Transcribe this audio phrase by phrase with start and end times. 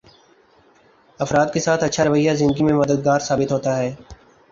[1.19, 3.93] افراد کے ساتھ اچھا رویہ زندگی میں مددگار ثابت ہوتا ہے